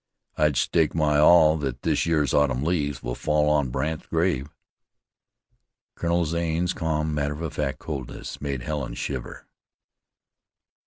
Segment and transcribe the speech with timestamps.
[0.35, 4.49] "I'd stake my all that this year's autumn leaves will fall on Brandt's grave."
[5.93, 9.45] Colonel Zane's calm, matter of fact coldness made Helen shiver.